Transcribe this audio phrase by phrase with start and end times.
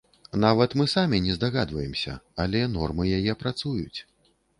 [0.43, 2.13] Нават мы самі не здагадваемся,
[2.45, 3.99] але нормы яе працуюць.